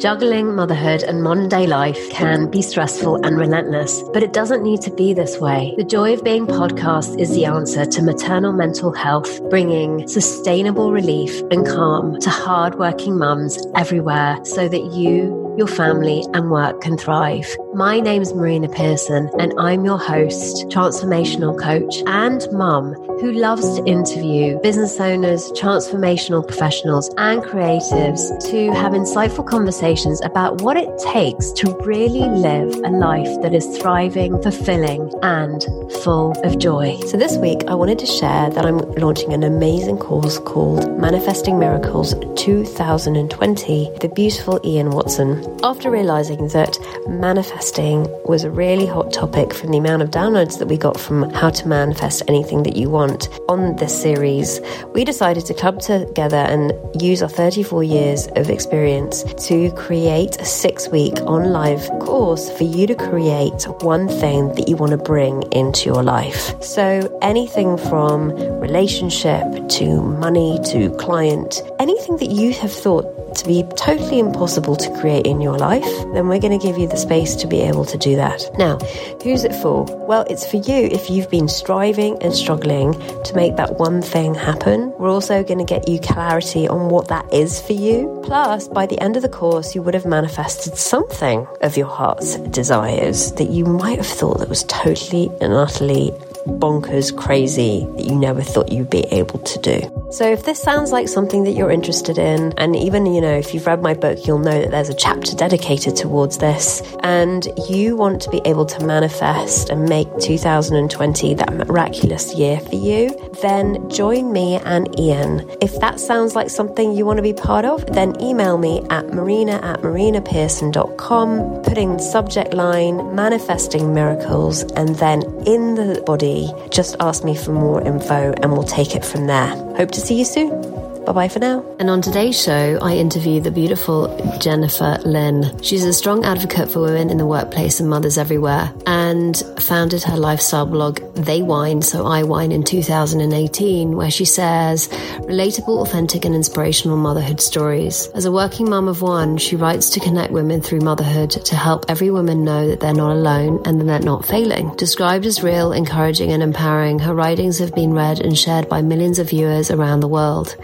[0.00, 4.80] Juggling motherhood and modern day life can be stressful and relentless, but it doesn't need
[4.80, 5.74] to be this way.
[5.76, 11.42] The Joy of Being podcast is the answer to maternal mental health, bringing sustainable relief
[11.50, 17.46] and calm to hardworking mums everywhere so that you your family and work can thrive.
[17.74, 23.84] My name's Marina Pearson, and I'm your host, transformational coach, and mum who loves to
[23.84, 31.52] interview business owners, transformational professionals, and creatives to have insightful conversations about what it takes
[31.52, 35.64] to really live a life that is thriving, fulfilling, and
[36.02, 36.98] full of joy.
[37.06, 41.58] So, this week, I wanted to share that I'm launching an amazing course called Manifesting
[41.58, 45.39] Miracles 2020, the beautiful Ian Watson.
[45.62, 50.68] After realizing that manifesting was a really hot topic from the amount of downloads that
[50.68, 54.60] we got from how to manifest anything that you want on this series,
[54.94, 60.44] we decided to club together and use our 34 years of experience to create a
[60.44, 64.98] six week on live course for you to create one thing that you want to
[64.98, 66.60] bring into your life.
[66.62, 73.62] So anything from relationship to money to client, anything that you have thought to be
[73.76, 77.34] totally impossible to create in your life, then we're going to give you the space
[77.36, 78.42] to be able to do that.
[78.58, 78.78] Now,
[79.22, 79.84] who's it for?
[80.06, 82.92] Well, it's for you if you've been striving and struggling
[83.22, 84.92] to make that one thing happen.
[84.98, 88.20] We're also going to get you clarity on what that is for you.
[88.24, 92.36] Plus, by the end of the course, you would have manifested something of your heart's
[92.36, 96.12] desires that you might have thought that was totally and utterly
[96.46, 99.80] bonkers crazy that you never thought you'd be able to do.
[100.10, 103.54] So if this sounds like something that you're interested in, and even, you know, if
[103.54, 107.96] you've read my book, you'll know that there's a chapter dedicated towards this, and you
[107.96, 113.10] want to be able to manifest and make 2020 that miraculous year for you,
[113.42, 115.48] then join me and Ian.
[115.60, 119.12] If that sounds like something you want to be part of, then email me at
[119.12, 126.29] marina at marinapearson.com, putting the subject line manifesting miracles, and then in the body,
[126.70, 129.48] just ask me for more info and we'll take it from there.
[129.76, 130.79] Hope to see you soon.
[131.06, 131.64] Bye bye for now.
[131.80, 135.60] And on today's show, I interview the beautiful Jennifer Lynn.
[135.62, 140.16] She's a strong advocate for women in the workplace and mothers everywhere, and founded her
[140.16, 144.88] lifestyle blog, They Whine, So I Wine, in 2018, where she says
[145.22, 148.06] relatable, authentic, and inspirational motherhood stories.
[148.14, 151.86] As a working mum of one, she writes to connect women through motherhood to help
[151.88, 154.76] every woman know that they're not alone and that they're not failing.
[154.76, 159.18] Described as real, encouraging, and empowering, her writings have been read and shared by millions
[159.18, 160.56] of viewers around the world.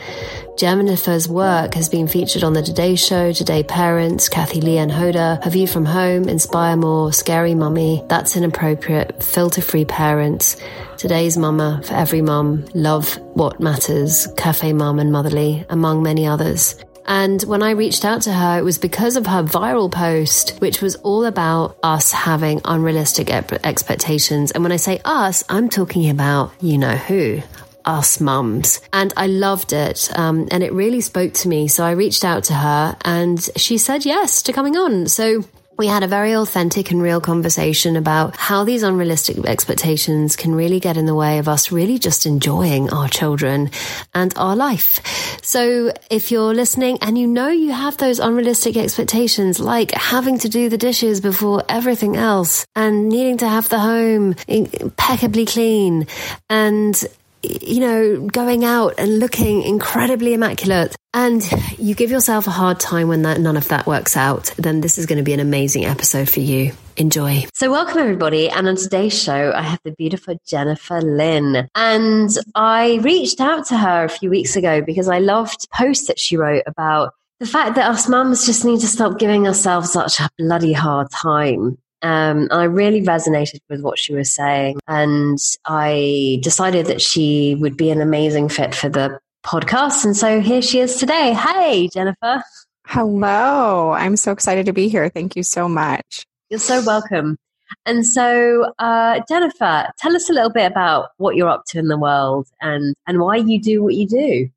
[0.57, 5.45] Jennifer's work has been featured on The Today Show, Today Parents, Kathie Lee and Hoda,
[5.45, 10.57] A View from Home, Inspire More, Scary Mummy, That's Inappropriate, Filter Free Parents,
[10.97, 16.75] Today's Mama, For Every Mum, Love What Matters, Cafe Mum and Motherly, among many others.
[17.05, 20.81] And when I reached out to her, it was because of her viral post, which
[20.81, 24.53] was all about us having unrealistic expectations.
[24.53, 27.43] And when I say us, I'm talking about you know who
[27.87, 28.81] us mums.
[28.93, 30.11] And I loved it.
[30.17, 31.69] Um, and it really spoke to me.
[31.69, 35.07] So I reached out to her and she said yes to coming on.
[35.07, 35.45] So
[35.79, 40.81] we had a very authentic and real conversation about how these unrealistic expectations can really
[40.81, 43.71] get in the way of us really just enjoying our children
[44.15, 45.01] and our life.
[45.43, 50.49] So if you're listening and you know you have those unrealistic expectations, like having to
[50.49, 56.07] do the dishes before everything else and needing to have the home impeccably clean
[56.49, 57.05] and
[57.47, 61.43] you know, going out and looking incredibly immaculate, and
[61.79, 64.99] you give yourself a hard time when that, none of that works out, then this
[64.99, 66.73] is going to be an amazing episode for you.
[66.97, 67.45] Enjoy.
[67.55, 68.49] So, welcome everybody.
[68.49, 71.69] And on today's show, I have the beautiful Jennifer Lynn.
[71.75, 76.19] And I reached out to her a few weeks ago because I loved posts that
[76.19, 80.21] she wrote about the fact that us mums just need to stop giving ourselves such
[80.21, 84.79] a bloody hard time um, I really resonated with what she was saying.
[84.89, 90.05] And I decided that she would be an amazing fit for the podcast.
[90.05, 91.33] And so here she is today.
[91.33, 92.43] Hey, Jennifer.
[92.87, 93.93] Hello.
[93.93, 95.09] I'm so excited to be here.
[95.09, 96.25] Thank you so much.
[96.51, 97.37] You're so welcome.
[97.85, 101.89] And so, uh, Jennifer, tell us a little bit about what you're up to in
[101.89, 104.49] the world and, and why you do what you do.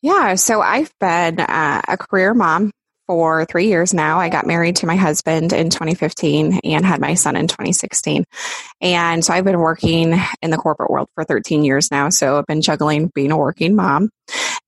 [0.00, 2.70] Yeah, so I've been uh, a career mom
[3.06, 4.18] for three years now.
[4.18, 8.24] I got married to my husband in 2015 and had my son in 2016.
[8.80, 12.08] And so I've been working in the corporate world for 13 years now.
[12.08, 14.10] So I've been juggling being a working mom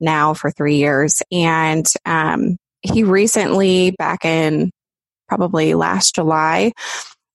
[0.01, 1.23] now for three years.
[1.33, 4.71] And um, he recently, back in
[5.29, 6.73] probably last July,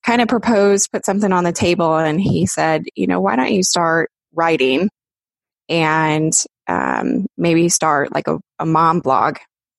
[0.04, 3.52] kind of proposed, put something on the table, and he said, you know, why don't
[3.52, 4.88] you start writing
[5.68, 6.32] and
[6.66, 9.36] um, maybe start like a, a mom blog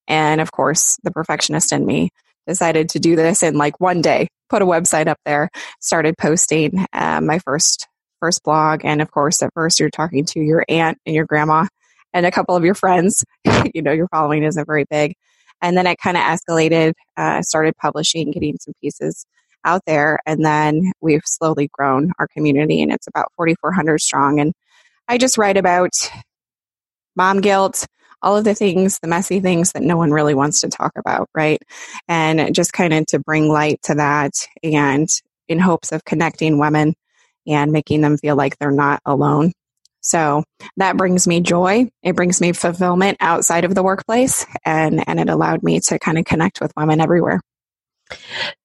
[0.07, 2.09] And of course, the perfectionist in me
[2.47, 6.85] decided to do this in like one day, put a website up there, started posting
[6.93, 7.87] uh, my first
[8.19, 8.85] first blog.
[8.85, 11.67] And of course, at first you're talking to your aunt and your grandma
[12.13, 13.23] and a couple of your friends.
[13.73, 15.15] you know, your following isn't very big.
[15.61, 19.25] And then it kind of escalated, uh, started publishing, getting some pieces
[19.65, 20.19] out there.
[20.25, 24.39] And then we've slowly grown our community and it's about 4,400 strong.
[24.39, 24.53] And
[25.07, 25.91] I just write about
[27.15, 27.85] mom guilt,
[28.23, 31.29] all of the things, the messy things that no one really wants to talk about,
[31.35, 31.61] right?
[32.07, 35.07] And just kind of to bring light to that and
[35.47, 36.95] in hopes of connecting women
[37.45, 39.51] and making them feel like they're not alone.
[40.01, 40.43] So
[40.77, 41.89] that brings me joy.
[42.01, 46.17] It brings me fulfillment outside of the workplace and, and it allowed me to kind
[46.17, 47.41] of connect with women everywhere.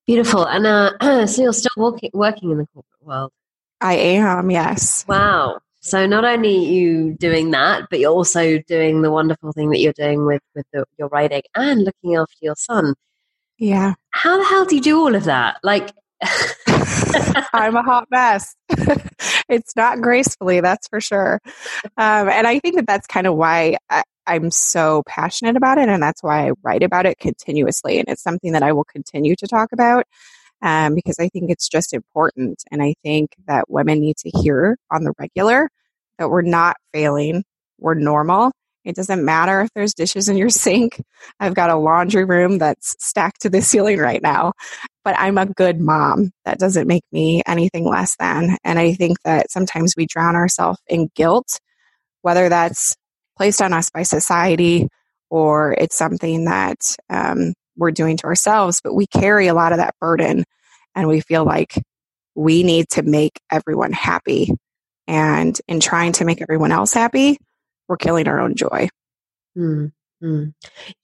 [0.06, 0.44] Beautiful.
[0.46, 3.32] And uh, so you're still working, working in the corporate world?
[3.81, 5.05] I am, yes.
[5.06, 5.60] Wow.
[5.80, 9.92] So not only you doing that, but you're also doing the wonderful thing that you're
[9.92, 12.94] doing with with the, your writing and looking after your son.
[13.58, 13.94] Yeah.
[14.10, 15.58] How the hell do you do all of that?
[15.62, 15.92] Like,
[17.52, 18.54] I'm a hot mess.
[19.48, 21.40] it's not gracefully, that's for sure.
[21.96, 25.88] Um, and I think that that's kind of why I, I'm so passionate about it,
[25.88, 27.98] and that's why I write about it continuously.
[27.98, 30.06] And it's something that I will continue to talk about
[30.62, 32.62] um, because I think it's just important.
[32.70, 35.69] And I think that women need to hear on the regular
[36.19, 37.44] that we're not failing,
[37.78, 38.50] we're normal.
[38.84, 41.02] It doesn't matter if there's dishes in your sink.
[41.38, 44.52] I've got a laundry room that's stacked to the ceiling right now,
[45.05, 46.31] but I'm a good mom.
[46.44, 48.56] That doesn't make me anything less than.
[48.64, 51.60] And I think that sometimes we drown ourselves in guilt,
[52.22, 52.96] whether that's
[53.37, 54.88] placed on us by society
[55.31, 59.78] or it's something that um, we're doing to ourselves, but we carry a lot of
[59.78, 60.44] that burden
[60.94, 61.75] and we feel like
[62.34, 64.52] we need to make everyone happy.
[65.06, 67.38] And in trying to make everyone else happy,
[67.88, 68.88] we're killing our own joy.
[69.56, 70.48] Mm-hmm.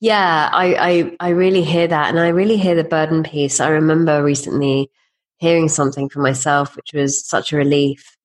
[0.00, 2.10] Yeah, I, I, I really hear that.
[2.10, 3.60] And I really hear the burden piece.
[3.60, 4.90] I remember recently
[5.38, 8.16] hearing something for myself, which was such a relief,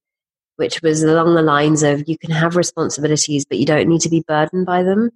[0.57, 4.09] which was along the lines of you can have responsibilities, but you don't need to
[4.09, 5.11] be burdened by them.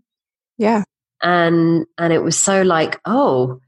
[0.58, 0.84] Yeah
[1.24, 3.60] and and it was so like oh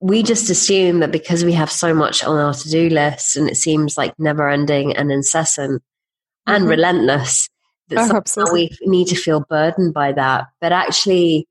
[0.00, 3.56] we just assume that because we have so much on our to-do list and it
[3.56, 6.54] seems like never ending and incessant mm-hmm.
[6.54, 7.48] and relentless
[7.88, 10.46] that oh, we need to feel burdened by that.
[10.60, 11.48] But actually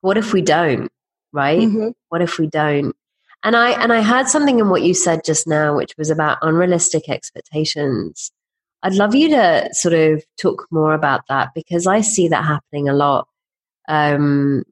[0.00, 0.90] what if we don't
[1.32, 1.60] right?
[1.60, 1.88] Mm-hmm.
[2.08, 2.94] what if we don't?
[3.42, 6.38] And i and i heard something in what you said just now which was about
[6.42, 8.32] unrealistic expectations.
[8.82, 12.88] I'd love you to sort of talk more about that because i see that happening
[12.88, 13.28] a lot.
[13.86, 14.64] Um,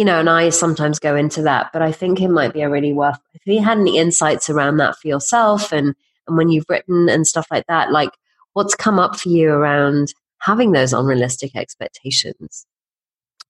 [0.00, 2.70] you know, and I sometimes go into that, but I think it might be a
[2.70, 5.94] really worth if you had any insights around that for yourself and
[6.26, 8.08] and when you've written and stuff like that, like
[8.54, 12.64] what's come up for you around having those unrealistic expectations?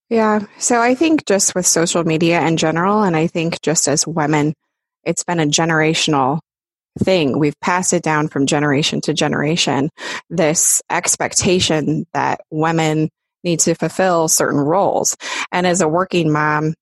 [0.08, 0.40] Yeah.
[0.58, 4.54] So I think just with social media in general, and I think just as women,
[5.04, 6.40] it's been a generational
[6.98, 7.38] thing.
[7.38, 9.88] We've passed it down from generation to generation.
[10.30, 13.08] This expectation that women
[13.44, 15.16] need to fulfill certain roles.
[15.52, 16.74] And as a working mom,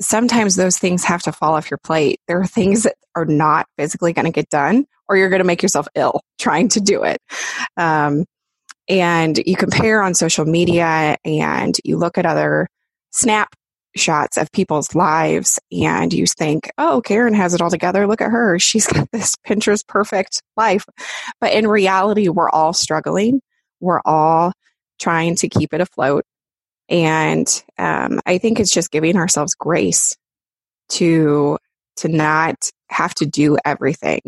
[0.00, 2.20] sometimes those things have to fall off your plate.
[2.28, 5.46] There are things that are not physically going to get done, or you're going to
[5.46, 7.18] make yourself ill trying to do it.
[7.76, 8.24] Um,
[8.88, 12.68] and you compare on social media and you look at other
[13.10, 18.06] snapshots of people's lives and you think, oh, Karen has it all together.
[18.06, 18.58] Look at her.
[18.58, 20.86] She's got this Pinterest perfect life.
[21.40, 23.42] But in reality, we're all struggling.
[23.80, 24.52] We're all
[24.98, 26.24] trying to keep it afloat.
[26.88, 30.16] And um, I think it's just giving ourselves grace
[30.90, 31.58] to
[31.96, 34.20] to not have to do everything.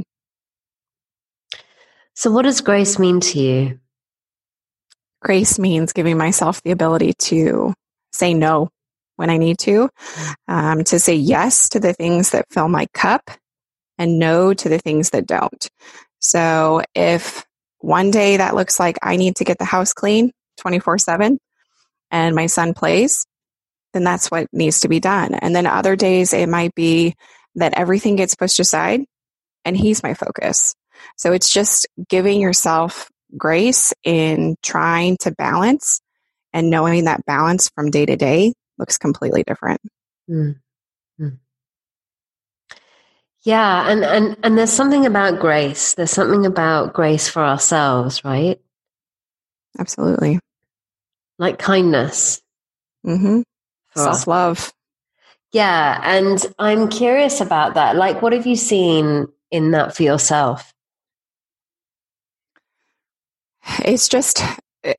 [2.14, 3.80] So, what does grace mean to you?
[5.22, 7.72] Grace means giving myself the ability to
[8.12, 8.68] say no
[9.16, 9.88] when I need to,
[10.48, 13.30] um, to say yes to the things that fill my cup
[13.98, 15.68] and no to the things that don't.
[16.18, 17.44] So, if
[17.78, 21.38] one day that looks like I need to get the house clean, 24 7
[22.10, 23.26] and my son plays,
[23.92, 25.34] then that's what needs to be done.
[25.34, 27.14] And then other days it might be
[27.56, 29.02] that everything gets pushed aside
[29.64, 30.74] and he's my focus.
[31.16, 36.00] So it's just giving yourself grace in trying to balance
[36.52, 39.80] and knowing that balance from day to day looks completely different.
[40.28, 41.28] Mm-hmm.
[43.42, 45.94] Yeah, and, and and there's something about grace.
[45.94, 48.60] There's something about grace for ourselves, right?
[49.78, 50.40] Absolutely
[51.40, 52.40] like kindness.
[53.04, 53.40] Mm-hmm.
[53.96, 54.72] Self love.
[55.52, 56.00] Yeah.
[56.04, 57.96] And I'm curious about that.
[57.96, 60.72] Like, what have you seen in that for yourself?
[63.84, 64.44] It's just
[64.84, 64.94] eh,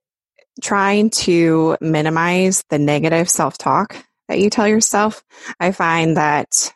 [0.61, 3.95] trying to minimize the negative self talk
[4.27, 5.23] that you tell yourself.
[5.59, 6.73] I find that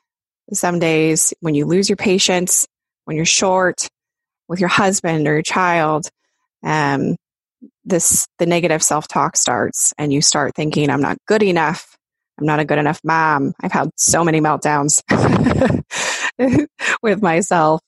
[0.54, 2.68] some days when you lose your patience,
[3.06, 3.88] when you're short
[4.48, 6.08] with your husband or your child,
[6.64, 7.16] um,
[7.86, 11.96] this the negative self-talk starts and you start thinking i'm not good enough.
[12.38, 13.54] I'm not a good enough mom.
[13.62, 15.02] I've had so many meltdowns
[17.02, 17.82] with myself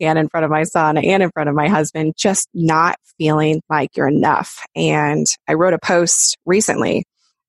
[0.00, 3.62] and in front of my son and in front of my husband just not feeling
[3.70, 4.64] like you're enough.
[4.76, 7.04] And i wrote a post recently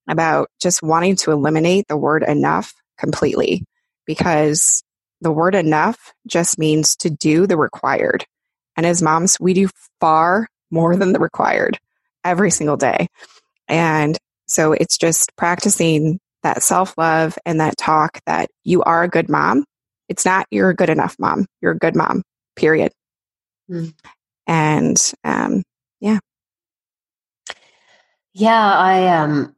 [0.08, 3.64] about just wanting to eliminate the word enough completely
[4.06, 4.82] because
[5.20, 8.24] the word enough just means to do the required.
[8.76, 9.68] And as moms we do
[10.00, 11.78] far more than the required
[12.26, 13.08] every single day.
[13.68, 14.16] And
[14.46, 19.28] so it's just practicing that self love and that talk that you are a good
[19.28, 19.64] mom.
[20.08, 21.46] It's not you're a good enough mom.
[21.60, 22.22] You're a good mom,
[22.54, 22.92] period.
[23.70, 23.94] Mm.
[24.46, 25.62] And um,
[26.00, 26.18] yeah.
[28.32, 29.56] Yeah, I um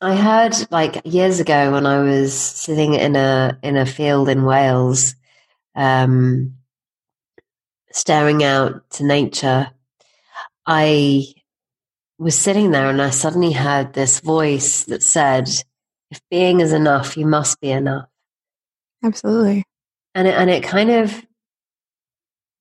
[0.00, 4.44] I heard like years ago when I was sitting in a in a field in
[4.44, 5.14] Wales,
[5.76, 6.54] um,
[7.92, 9.70] staring out to nature,
[10.66, 11.24] I
[12.18, 15.48] was sitting there and I suddenly heard this voice that said,
[16.10, 18.08] if being is enough, you must be enough.
[19.02, 19.64] Absolutely.
[20.14, 21.24] And it, and it kind of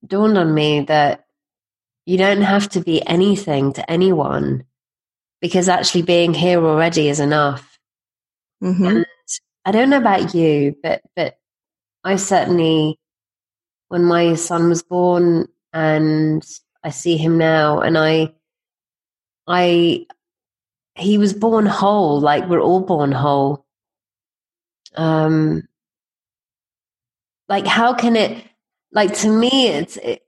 [0.05, 1.25] dawned on me that
[2.05, 4.63] you don't have to be anything to anyone
[5.41, 7.77] because actually being here already is enough.
[8.63, 8.85] Mm-hmm.
[8.85, 9.05] And
[9.65, 11.35] I don't know about you, but, but
[12.03, 12.97] I certainly
[13.89, 16.43] when my son was born and
[16.83, 18.33] I see him now and I
[19.47, 20.05] I
[20.95, 23.65] he was born whole, like we're all born whole.
[24.95, 25.67] Um
[27.47, 28.43] like how can it
[28.91, 30.23] like to me it's it,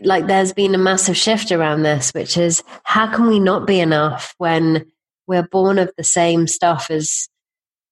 [0.00, 3.80] like there's been a massive shift around this which is how can we not be
[3.80, 4.86] enough when
[5.26, 7.28] we're born of the same stuff as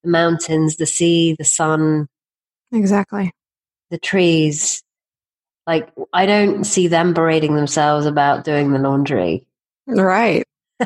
[0.03, 2.07] the mountains the sea the sun?
[2.71, 3.31] Exactly.
[3.89, 4.83] The trees
[5.67, 9.45] like, I don't see them berating themselves about doing the laundry.
[9.85, 10.45] Right.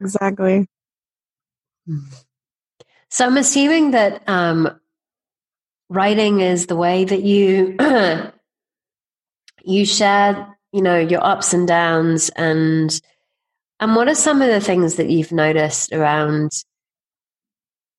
[0.00, 0.66] exactly.
[3.10, 4.80] So I'm assuming that um,
[5.88, 7.76] writing is the way that you
[9.64, 13.00] you share, you know, your ups and downs, and
[13.80, 16.52] and what are some of the things that you've noticed around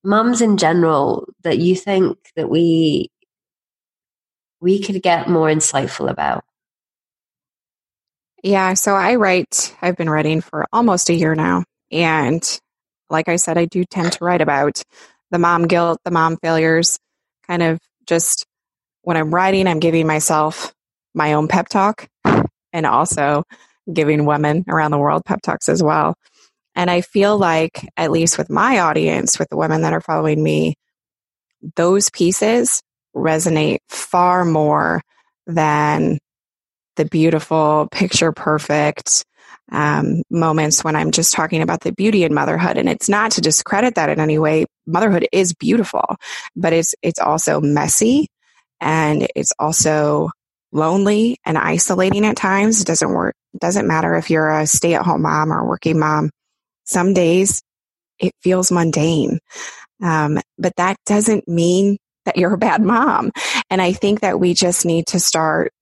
[0.08, 3.10] mums in general that you think that we
[4.60, 6.42] we could get more insightful about?
[8.42, 11.64] Yeah, so I write, I've been writing for almost a year now.
[11.92, 12.42] And
[13.10, 14.82] like I said, I do tend to write about
[15.30, 16.98] the mom guilt, the mom failures,
[17.46, 18.46] kind of just
[19.02, 20.72] when I'm writing, I'm giving myself
[21.14, 22.08] my own pep talk
[22.72, 23.44] and also
[23.92, 26.14] giving women around the world pep talks as well.
[26.78, 30.40] And I feel like, at least with my audience, with the women that are following
[30.40, 30.76] me,
[31.74, 32.82] those pieces
[33.16, 35.02] resonate far more
[35.48, 36.20] than
[36.94, 39.24] the beautiful, picture perfect
[39.72, 42.76] um, moments when I'm just talking about the beauty in motherhood.
[42.78, 44.64] And it's not to discredit that in any way.
[44.86, 46.04] Motherhood is beautiful,
[46.54, 48.28] but it's it's also messy
[48.80, 50.30] and it's also
[50.70, 52.80] lonely and isolating at times.
[52.80, 53.34] It doesn't work.
[53.58, 56.30] Doesn't matter if you're a stay at home mom or working mom.
[56.88, 57.62] Some days
[58.18, 59.38] it feels mundane.
[60.02, 63.30] Um, but that doesn't mean that you're a bad mom.
[63.70, 65.72] And I think that we just need to start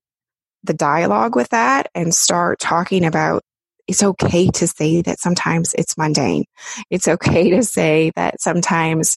[0.65, 3.43] the dialogue with that and start talking about
[3.87, 6.45] it's okay to say that sometimes it's mundane.
[6.91, 9.17] It's okay to say that sometimes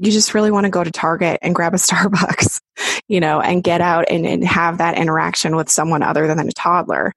[0.00, 2.60] you just really want to go to Target and grab a Starbucks,
[3.06, 6.52] you know, and get out and, and have that interaction with someone other than a
[6.52, 7.12] toddler.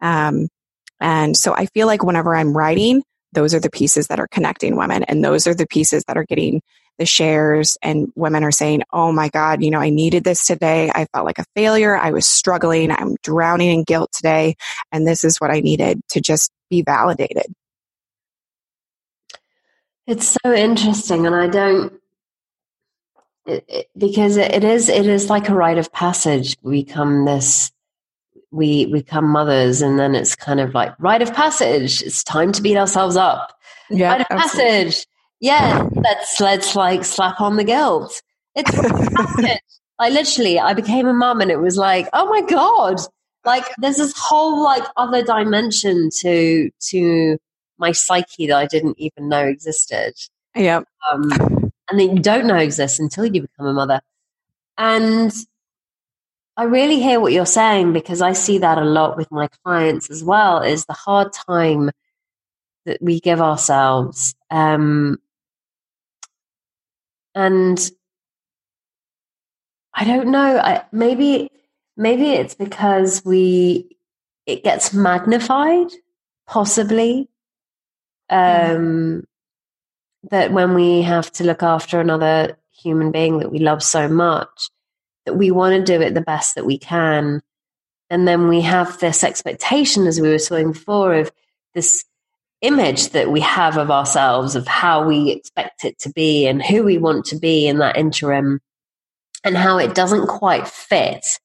[0.00, 0.48] Um,
[1.00, 4.76] and so I feel like whenever I'm writing, those are the pieces that are connecting
[4.76, 6.62] women and those are the pieces that are getting
[6.98, 10.90] the shares and women are saying oh my god you know i needed this today.
[10.94, 11.96] I felt like a failure.
[11.96, 12.90] I was struggling.
[12.90, 14.56] I'm drowning in guilt today
[14.92, 17.46] and this is what i needed to just be validated.
[20.06, 21.92] It's so interesting and i don't
[23.48, 26.56] it, it, because it is it is like a rite of passage.
[26.62, 27.72] We come this
[28.50, 32.02] we become mothers and then it's kind of like rite of passage.
[32.02, 33.58] It's time to beat ourselves up.
[33.90, 34.84] Yeah, rite of absolutely.
[34.84, 35.06] passage.
[35.40, 38.22] Yeah let's let's like slap on the guilt.
[38.54, 38.76] It's
[39.98, 42.96] like literally i became a mom and it was like oh my god.
[43.44, 47.38] Like there's this whole like other dimension to to
[47.78, 50.14] my psyche that i didn't even know existed.
[50.54, 50.82] Yeah.
[51.10, 51.30] Um,
[51.90, 54.00] and that you don't know exists until you become a mother.
[54.76, 55.32] And
[56.58, 60.10] I really hear what you're saying because I see that a lot with my clients
[60.10, 61.92] as well is the hard time
[62.84, 64.34] that we give ourselves.
[64.50, 65.20] Um,
[67.32, 67.78] and
[69.94, 71.52] I don't know, I, maybe
[71.96, 73.96] maybe it's because we
[74.44, 75.92] it gets magnified
[76.48, 77.28] possibly
[78.30, 79.22] um,
[80.32, 84.70] that when we have to look after another human being that we love so much
[85.28, 87.42] that we want to do it the best that we can
[88.08, 91.30] and then we have this expectation as we were saying before of
[91.74, 92.06] this
[92.62, 96.82] image that we have of ourselves of how we expect it to be and who
[96.82, 98.58] we want to be in that interim
[99.44, 101.38] and how it doesn't quite fit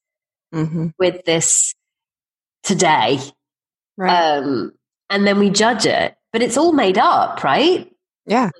[0.52, 0.88] mm-hmm.
[0.98, 1.74] with this
[2.62, 3.18] today
[3.98, 4.38] right.
[4.38, 4.72] um,
[5.10, 7.92] and then we judge it but it's all made up right
[8.26, 8.50] yeah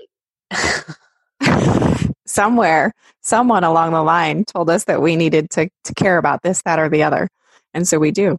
[2.35, 6.63] somewhere someone along the line told us that we needed to, to care about this
[6.65, 7.29] that or the other
[7.73, 8.37] and so we do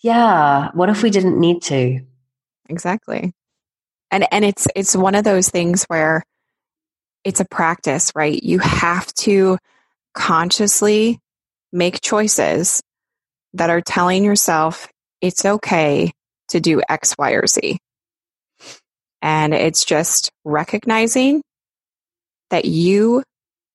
[0.00, 0.70] yeah.
[0.74, 2.00] What if we didn't need to?
[2.68, 3.32] Exactly.
[4.10, 6.22] And and it's it's one of those things where
[7.24, 8.40] it's a practice, right?
[8.42, 9.58] You have to
[10.14, 11.18] consciously
[11.72, 12.82] make choices
[13.54, 14.88] that are telling yourself
[15.20, 16.12] it's okay
[16.48, 17.78] to do X, Y, or Z.
[19.22, 21.42] And it's just recognizing
[22.50, 23.22] that you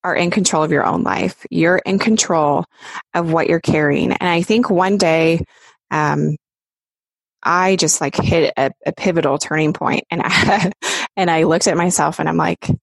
[0.03, 1.45] are in control of your own life.
[1.49, 2.65] You're in control
[3.13, 4.11] of what you're carrying.
[4.11, 5.43] And I think one day
[5.91, 6.35] um,
[7.41, 10.71] I just like hit a, a pivotal turning point and I,
[11.15, 12.75] and I looked at myself and I'm like, I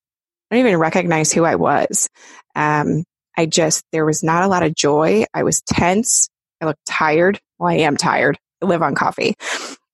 [0.51, 2.09] don't even recognize who I was.
[2.55, 3.03] Um,
[3.37, 5.25] I just, there was not a lot of joy.
[5.33, 6.29] I was tense.
[6.59, 7.39] I looked tired.
[7.57, 8.37] Well, I am tired.
[8.61, 9.35] I live on coffee,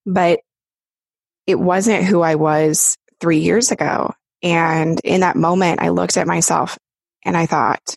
[0.05, 0.39] but
[1.47, 4.13] it wasn't who I was three years ago.
[4.43, 6.77] And in that moment, I looked at myself
[7.25, 7.95] and I thought,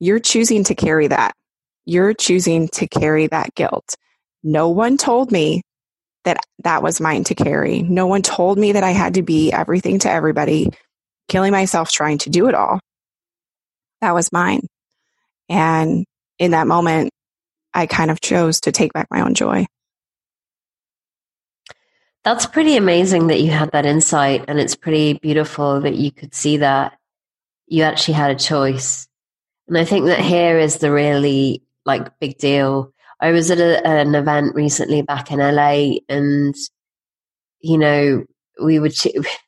[0.00, 1.34] you're choosing to carry that
[1.88, 3.94] you're choosing to carry that guilt.
[4.42, 5.62] No one told me
[6.24, 7.80] that that was mine to carry.
[7.82, 10.68] No one told me that I had to be everything to everybody,
[11.28, 12.78] killing myself trying to do it all.
[14.02, 14.66] That was mine.
[15.48, 16.04] And
[16.38, 17.10] in that moment,
[17.72, 19.64] I kind of chose to take back my own joy.
[22.28, 26.34] That's pretty amazing that you had that insight, and it's pretty beautiful that you could
[26.34, 26.98] see that
[27.68, 29.08] you actually had a choice.
[29.66, 32.92] And I think that here is the really like big deal.
[33.18, 36.54] I was at a, an event recently back in LA, and
[37.60, 38.26] you know,
[38.62, 38.92] we would.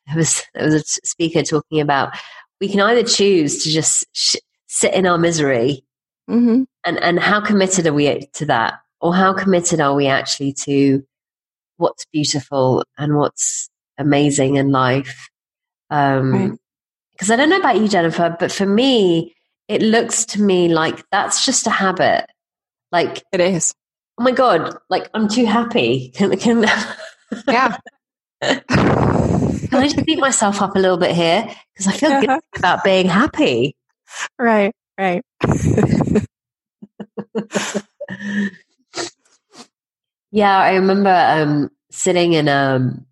[0.07, 2.17] There was there was a speaker talking about
[2.59, 5.85] we can either choose to just sh- sit in our misery,
[6.27, 6.63] mm-hmm.
[6.83, 11.05] and and how committed are we to that, or how committed are we actually to
[11.81, 15.27] what's beautiful and what's amazing in life?
[15.89, 16.57] Um, right
[17.21, 19.35] because I don't know about you, Jennifer, but for me,
[19.67, 22.25] it looks to me like that's just a habit.
[22.91, 23.75] Like it is.
[24.17, 24.75] Oh my god!
[24.89, 26.09] Like I'm too happy.
[26.15, 26.63] Can, can
[27.47, 27.77] yeah.
[28.41, 28.63] can
[29.71, 32.39] I just beat myself up a little bit here because I feel good uh-huh.
[32.57, 33.75] about being happy.
[34.39, 34.73] Right.
[34.97, 35.23] Right.
[40.31, 43.05] yeah, I remember um, sitting in um,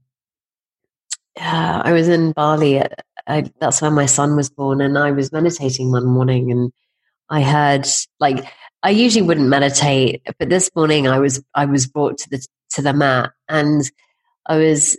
[1.40, 2.82] uh, I was in Bali.
[3.28, 6.72] I, that's where my son was born, and I was meditating one morning, and
[7.30, 7.88] I heard
[8.20, 8.46] like
[8.82, 12.82] I usually wouldn't meditate, but this morning I was I was brought to the to
[12.82, 13.84] the mat, and
[14.46, 14.98] I was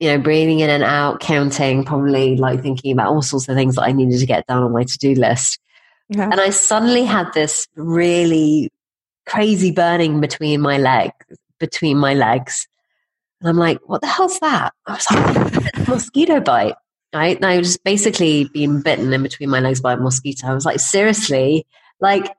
[0.00, 3.76] you know breathing in and out, counting, probably like thinking about all sorts of things
[3.76, 5.60] that I needed to get done on my to do list,
[6.08, 6.30] yeah.
[6.30, 8.70] and I suddenly had this really
[9.26, 11.12] crazy burning between my leg
[11.58, 12.66] between my legs.
[13.40, 14.72] And I'm like, what the hell's that?
[14.86, 16.74] I was like, mosquito bite
[17.14, 17.36] right?
[17.36, 20.46] And I was just basically being bitten in between my legs by a mosquito.
[20.46, 21.66] I was like, seriously?
[22.00, 22.34] Like,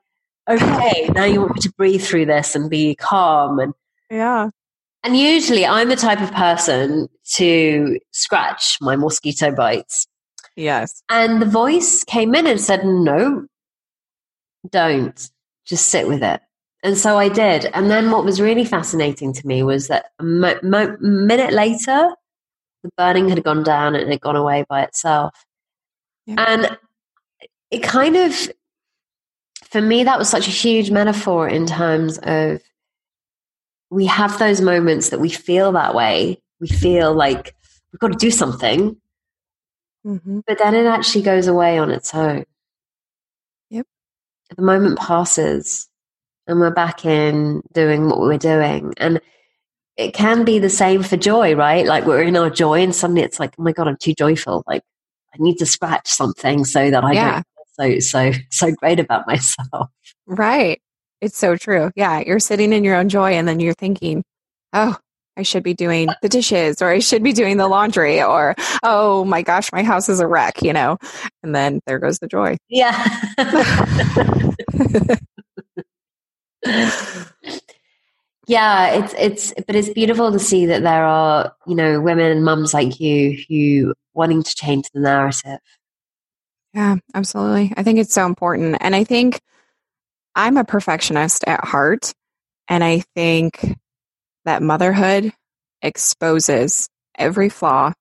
[0.48, 3.74] okay, now you want me to breathe through this and be calm and
[4.10, 4.50] yeah.
[5.02, 10.06] And usually I'm the type of person to scratch my mosquito bites.
[10.56, 11.02] Yes.
[11.08, 13.46] And the voice came in and said, no,
[14.68, 15.30] don't.
[15.64, 16.42] Just sit with it.
[16.82, 17.66] And so I did.
[17.66, 22.14] And then what was really fascinating to me was that a mo- mo- minute later,
[22.82, 25.44] the burning had gone down and it had gone away by itself.
[26.26, 26.36] Yeah.
[26.38, 26.78] And
[27.70, 28.34] it kind of,
[29.64, 32.62] for me, that was such a huge metaphor in terms of
[33.90, 36.40] we have those moments that we feel that way.
[36.60, 37.54] We feel like
[37.92, 38.96] we've got to do something,
[40.06, 40.40] mm-hmm.
[40.46, 42.44] but then it actually goes away on its own.
[43.70, 43.86] Yep.
[44.56, 45.89] The moment passes
[46.50, 48.92] and we're back in doing what we're doing.
[48.96, 49.20] And
[49.96, 51.86] it can be the same for joy, right?
[51.86, 54.64] Like we're in our joy and suddenly it's like, oh my God, I'm too joyful.
[54.66, 54.82] Like
[55.32, 57.42] I need to scratch something so that I yeah.
[57.76, 59.90] don't feel so so so great about myself.
[60.26, 60.80] Right.
[61.20, 61.92] It's so true.
[61.94, 64.24] Yeah, you're sitting in your own joy and then you're thinking,
[64.72, 64.96] "Oh,
[65.36, 69.24] I should be doing the dishes or I should be doing the laundry or oh
[69.24, 70.96] my gosh, my house is a wreck, you know."
[71.42, 72.56] And then there goes the joy.
[72.68, 73.06] Yeah.
[78.46, 82.44] yeah, it's it's but it's beautiful to see that there are, you know, women and
[82.44, 85.58] mums like you who wanting to change the narrative.
[86.74, 87.72] Yeah, absolutely.
[87.76, 88.76] I think it's so important.
[88.80, 89.40] And I think
[90.34, 92.12] I'm a perfectionist at heart.
[92.68, 93.76] And I think
[94.44, 95.32] that motherhood
[95.82, 97.92] exposes every flaw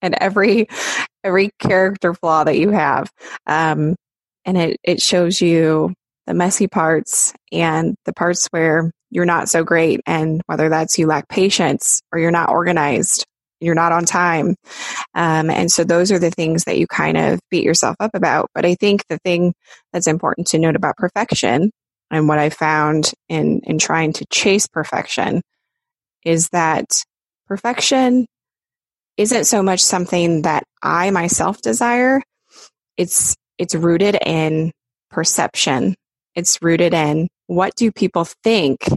[0.00, 0.68] and every
[1.24, 3.10] every character flaw that you have.
[3.46, 3.96] Um,
[4.44, 5.94] and it, it shows you
[6.26, 11.06] the messy parts and the parts where you're not so great and whether that's you
[11.06, 13.26] lack patience or you're not organized
[13.62, 14.56] you're not on time.
[15.14, 18.50] Um, and so those are the things that you kind of beat yourself up about.
[18.54, 19.54] But I think the thing
[19.92, 21.70] that's important to note about perfection
[22.10, 25.40] and what I found in, in trying to chase perfection
[26.24, 27.04] is that
[27.46, 28.26] perfection
[29.16, 32.20] isn't so much something that I myself desire.
[32.96, 34.72] It's, it's rooted in
[35.10, 35.94] perception.
[36.34, 38.88] It's rooted in what do people think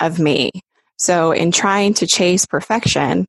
[0.00, 0.50] of me?
[0.98, 3.26] So in trying to chase perfection,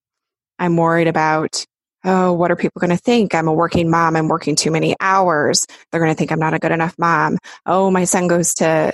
[0.60, 1.66] I'm worried about,
[2.04, 3.36] oh, what are people going to think?
[3.36, 4.16] I'm a working mom.
[4.16, 5.66] I'm working too many hours.
[5.92, 7.38] They're going to think I'm not a good enough mom.
[7.66, 8.94] Oh, my son goes to,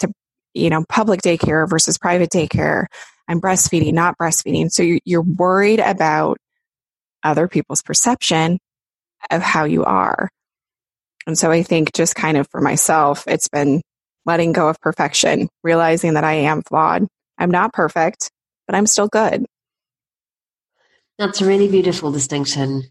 [0.00, 0.12] to,
[0.54, 2.86] you know, public daycare versus private daycare.
[3.28, 4.70] I'm breastfeeding, not breastfeeding.
[4.70, 6.38] So you're worried about
[7.22, 8.58] other people's perception
[9.30, 10.28] of how you are.
[11.26, 13.80] And so I think just kind of for myself, it's been
[14.24, 17.06] letting go of perfection, realizing that I am flawed.
[17.38, 18.30] I'm not perfect,
[18.66, 19.44] but I'm still good.
[21.18, 22.84] That's a really beautiful distinction.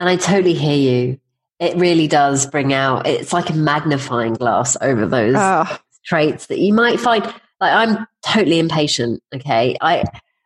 [0.00, 1.20] And I totally hear you.
[1.60, 5.78] It really does bring out, it's like a magnifying glass over those oh.
[6.04, 7.24] traits that you might find.
[7.24, 9.22] Like, I'm totally impatient.
[9.34, 9.76] Okay.
[9.80, 10.04] I,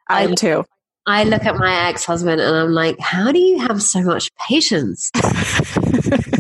[0.09, 0.64] I am too.
[1.07, 4.31] I look at my ex husband and I'm like, how do you have so much
[4.35, 5.11] patience?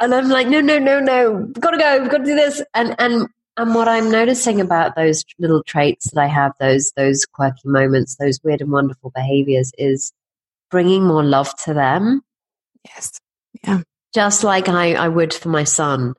[0.00, 2.34] and I'm like, no, no, no, no, we've got to go, we've got to do
[2.34, 2.62] this.
[2.74, 7.26] And, and and what I'm noticing about those little traits that I have, those those
[7.26, 10.12] quirky moments, those weird and wonderful behaviors, is
[10.70, 12.22] bringing more love to them.
[12.86, 13.20] Yes.
[13.62, 13.82] Yeah.
[14.14, 16.14] Just like I, I would for my son.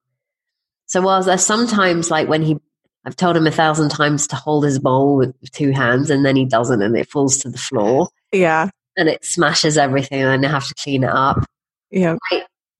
[0.86, 2.58] So whilst there's sometimes like when he
[3.06, 6.36] I've told him a thousand times to hold his bowl with two hands and then
[6.36, 8.10] he doesn't and it falls to the floor.
[8.32, 8.70] Yeah.
[8.98, 11.44] And it smashes everything and I have to clean it up.
[11.90, 12.18] Yeah.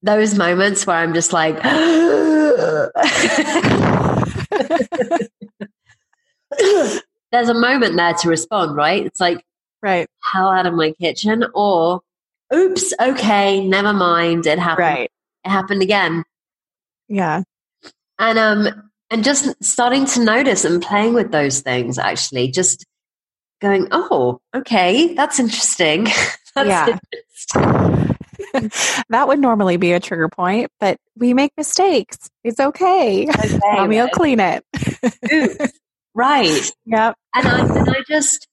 [0.04, 1.62] Those moments where I'm just like
[7.32, 9.06] there's a moment there to respond, right?
[9.06, 9.44] It's like,
[9.82, 12.02] right, hell out of my kitchen, or
[12.54, 14.88] oops, okay, never mind, it happened.
[14.88, 15.12] Right.
[15.46, 16.24] It happened again.
[17.08, 17.44] Yeah.
[18.20, 22.86] And um and just starting to notice and playing with those things actually, just
[23.62, 26.06] going, oh, okay, that's interesting.
[26.56, 26.98] that's yeah.
[27.54, 28.11] Interesting.
[29.10, 32.18] that would normally be a trigger point, but we make mistakes.
[32.44, 33.28] It's okay.
[33.28, 34.64] okay Mommy will clean it.
[36.14, 36.72] right.
[36.86, 37.16] Yep.
[37.34, 38.48] And I, and I just,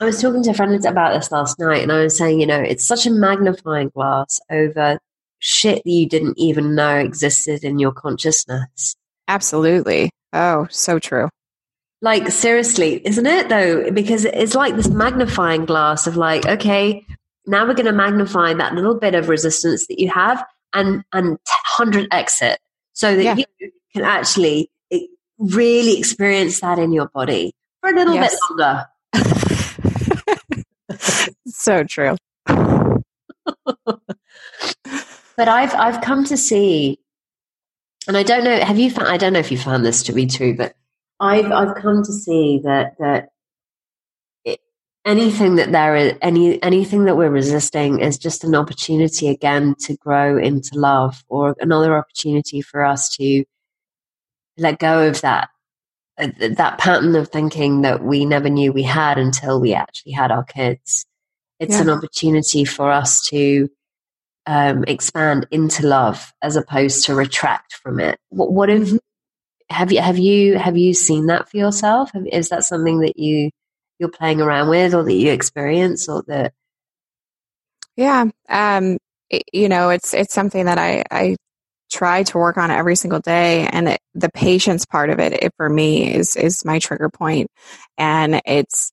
[0.00, 2.46] I was talking to a friend about this last night, and I was saying, you
[2.46, 4.98] know, it's such a magnifying glass over
[5.38, 8.96] shit that you didn't even know existed in your consciousness.
[9.28, 10.10] Absolutely.
[10.32, 11.28] Oh, so true.
[12.02, 13.90] Like, seriously, isn't it though?
[13.90, 17.04] Because it's like this magnifying glass of like, okay,
[17.46, 21.38] now we're going to magnify that little bit of resistance that you have and and
[21.78, 22.58] 100x it
[22.92, 23.36] so that yeah.
[23.36, 23.44] you
[23.92, 24.70] can actually
[25.40, 28.30] really experience that in your body for a little yes.
[28.32, 28.86] bit longer.
[31.46, 32.16] so true.
[32.46, 33.98] but
[35.38, 36.98] I've I've come to see,
[38.06, 38.60] and I don't know.
[38.60, 39.08] Have you found?
[39.08, 40.74] I don't know if you found this to be true, but
[41.18, 43.30] I've I've come to see that that
[45.04, 49.96] anything that there is any anything that we're resisting is just an opportunity again to
[49.96, 53.44] grow into love or another opportunity for us to
[54.58, 55.48] let go of that
[56.18, 60.30] uh, that pattern of thinking that we never knew we had until we actually had
[60.30, 61.06] our kids
[61.58, 61.82] it's yeah.
[61.82, 63.68] an opportunity for us to
[64.46, 68.96] um, expand into love as opposed to retract from it what, what if mm-hmm.
[69.70, 73.50] have you have you have you seen that for yourself is that something that you
[74.00, 76.52] you're playing around with or that you experience or that
[77.96, 78.96] yeah um
[79.28, 81.36] it, you know it's it's something that i i
[81.92, 85.52] try to work on every single day and it, the patience part of it, it
[85.56, 87.48] for me is is my trigger point
[87.98, 88.92] and it's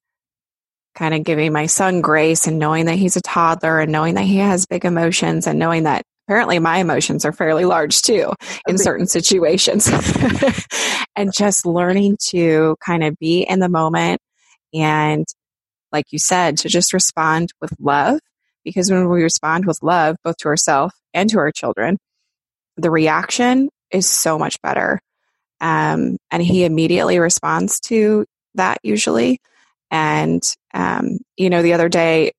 [0.95, 4.25] kind of giving my son grace and knowing that he's a toddler and knowing that
[4.25, 8.33] he has big emotions and knowing that apparently my emotions are fairly large too
[8.67, 9.89] in certain situations.
[11.15, 14.19] and just learning to kind of be in the moment
[14.73, 15.25] and,
[15.91, 18.19] like you said, to just respond with love.
[18.63, 21.97] Because when we respond with love, both to ourselves and to our children,
[22.75, 24.99] the reaction is so much better.
[25.61, 28.25] Um, and he immediately responds to
[28.55, 29.39] that usually.
[29.89, 32.33] And, um, you know, the other day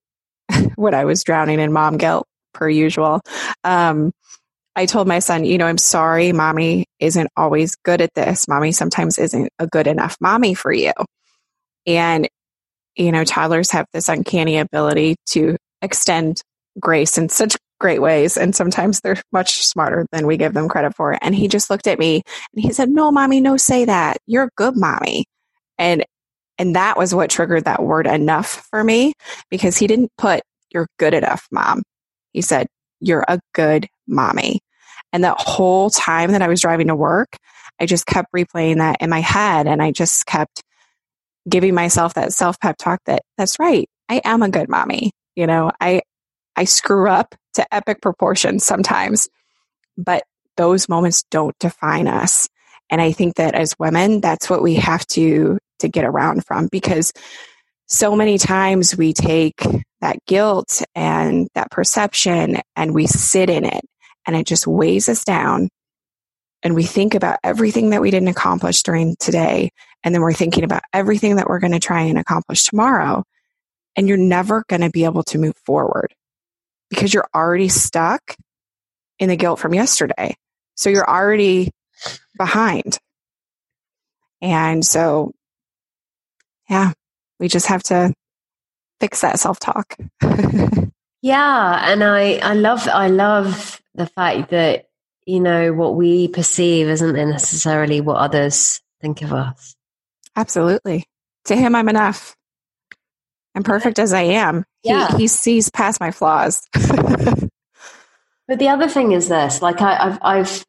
[0.77, 3.21] when I was drowning in mom guilt, per usual,
[3.65, 4.13] um,
[4.75, 8.47] I told my son, you know, I'm sorry, mommy isn't always good at this.
[8.47, 10.93] Mommy sometimes isn't a good enough mommy for you.
[11.89, 12.29] And,
[12.97, 16.43] you know, toddlers have this uncanny ability to extend
[16.79, 18.37] grace in such great ways.
[18.37, 21.17] And sometimes they're much smarter than we give them credit for.
[21.23, 22.23] And he just looked at me
[22.55, 24.19] and he said, No, mommy, no, say that.
[24.27, 25.25] You're a good mommy.
[25.79, 26.05] And
[26.59, 29.15] and that was what triggered that word enough for me
[29.49, 31.83] because he didn't put you're good enough, mom.
[32.33, 32.67] He said,
[33.01, 34.61] You're a good mommy.
[35.13, 37.37] And that whole time that I was driving to work,
[37.81, 40.63] I just kept replaying that in my head and I just kept
[41.49, 43.89] giving myself that self pep talk that that's right.
[44.09, 45.13] I am a good mommy.
[45.37, 46.03] You know, I
[46.57, 49.29] I screw up to epic proportions sometimes,
[49.97, 50.25] but
[50.57, 52.49] those moments don't define us.
[52.91, 56.69] And I think that as women, that's what we have to to get around from
[56.71, 57.13] because
[57.87, 59.65] so many times we take
[60.01, 63.85] that guilt and that perception and we sit in it
[64.27, 65.69] and it just weighs us down
[66.63, 69.71] and we think about everything that we didn't accomplish during today
[70.05, 73.25] and then we're thinking about everything that we're going to try and accomplish tomorrow
[73.97, 76.15] and you're never going to be able to move forward
[76.89, 78.37] because you're already stuck
[79.19, 80.37] in the guilt from yesterday.
[80.77, 81.73] So you're already
[82.37, 82.99] behind.
[84.41, 85.33] And so,
[86.71, 86.93] yeah,
[87.41, 88.15] we just have to
[89.01, 89.97] fix that self talk.
[91.23, 91.93] yeah.
[91.93, 94.87] And I, I love, I love the fact that,
[95.27, 99.75] you know, what we perceive isn't necessarily what others think of us.
[100.39, 101.05] Absolutely.
[101.47, 102.37] To him, I'm enough.
[103.57, 104.65] I'm perfect as I am.
[104.85, 105.11] Yeah.
[105.17, 106.63] He, he sees past my flaws.
[106.73, 107.51] but
[108.61, 110.65] the other thing is this: like I, have I've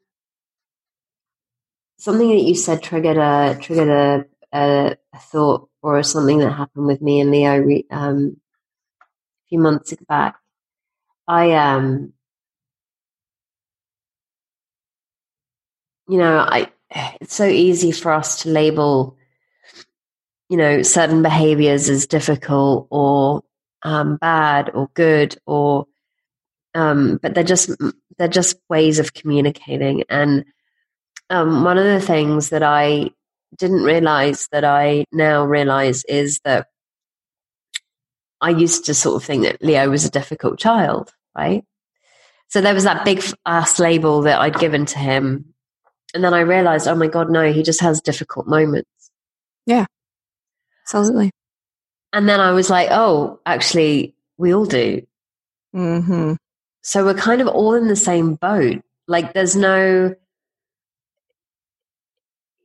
[2.00, 6.88] something that you said triggered a triggered a, a, a thought or something that happened
[6.88, 8.38] with me and Leo um,
[9.02, 9.06] a
[9.50, 10.38] few months back.
[11.28, 12.14] I um,
[16.08, 16.72] you know, I
[17.22, 19.19] it's so easy for us to label
[20.50, 23.44] you know certain behaviors as difficult or
[23.84, 25.86] um, bad or good or
[26.76, 27.72] um, but they're just
[28.18, 30.04] they're just ways of communicating.
[30.10, 30.46] And
[31.30, 33.10] um, one of the things that i
[33.58, 36.68] didn't realize that i now realize is that
[38.42, 41.64] i used to sort of think that leo was a difficult child right?
[42.48, 45.54] So there was that big ass label that i'd given to him.
[46.14, 48.90] And then i realized oh my god no he just has difficult moments.
[49.66, 49.86] Yeah
[50.90, 51.30] Absolutely.
[52.14, 55.06] And then I was like, oh, actually, we all do.
[55.76, 56.34] Mm-hmm.
[56.82, 58.82] So we're kind of all in the same boat.
[59.08, 60.16] Like there's no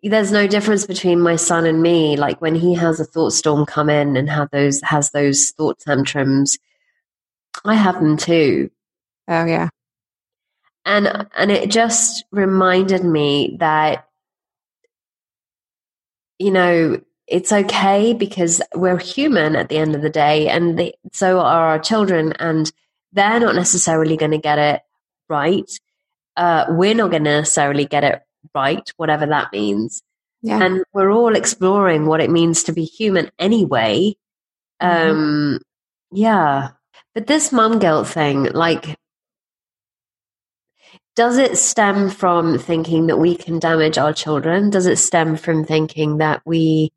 [0.02, 2.16] there's no difference between my son and me.
[2.16, 5.78] Like when he has a thought storm come in and have those has those thought
[5.78, 6.58] tantrums,
[7.64, 8.70] I have them too.
[9.28, 9.68] Oh yeah.
[10.86, 14.08] And and it just reminded me that
[16.38, 20.94] you know it's okay because we're human at the end of the day, and the,
[21.12, 22.70] so are our children, and
[23.12, 24.82] they're not necessarily going to get it
[25.28, 25.70] right.
[26.36, 28.22] Uh, we're not going to necessarily get it
[28.54, 30.02] right, whatever that means.
[30.42, 30.62] Yeah.
[30.62, 34.14] And we're all exploring what it means to be human anyway.
[34.82, 35.10] Mm-hmm.
[35.10, 35.60] Um,
[36.12, 36.70] yeah.
[37.14, 38.98] But this mom guilt thing, like,
[41.16, 44.68] does it stem from thinking that we can damage our children?
[44.68, 46.92] Does it stem from thinking that we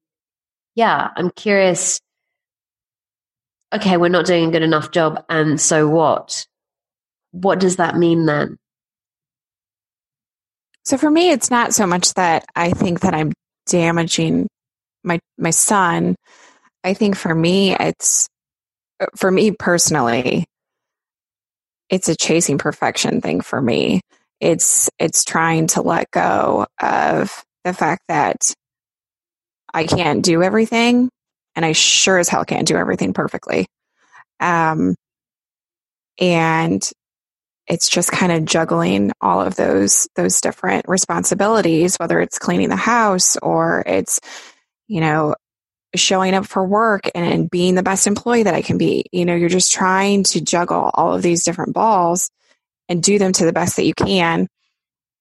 [0.77, 1.99] yeah, I'm curious.
[3.73, 5.25] Okay, we're not doing a good enough job.
[5.27, 6.45] And so what?
[7.31, 8.57] What does that mean then?
[10.85, 13.33] So for me, it's not so much that I think that I'm
[13.65, 14.47] damaging
[15.03, 16.15] my my son.
[16.83, 18.27] I think for me, it's
[19.15, 20.45] for me personally,
[21.89, 24.01] it's a chasing perfection thing for me.
[24.39, 28.53] It's it's trying to let go of the fact that
[29.77, 31.09] I can't do everything,
[31.55, 33.67] and I sure as hell can't do everything perfectly.
[34.39, 34.95] Um,
[36.19, 36.81] and
[37.67, 42.75] it's just kind of juggling all of those those different responsibilities, whether it's cleaning the
[42.75, 44.19] house or it's
[44.87, 45.35] you know
[45.95, 49.05] showing up for work and, and being the best employee that I can be.
[49.11, 52.31] You know, you're just trying to juggle all of these different balls
[52.89, 54.47] and do them to the best that you can.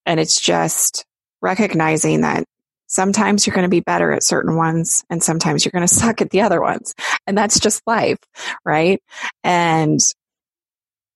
[0.07, 1.05] And it's just
[1.42, 2.45] recognizing that
[2.87, 6.20] sometimes you're going to be better at certain ones and sometimes you're going to suck
[6.20, 6.94] at the other ones.
[7.27, 8.18] And that's just life,
[8.64, 9.01] right?
[9.44, 10.01] And